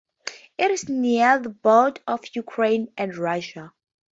[0.57, 3.71] It is near the border of Ukraine and Russia.